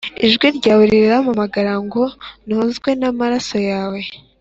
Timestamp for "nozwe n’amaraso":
2.47-3.57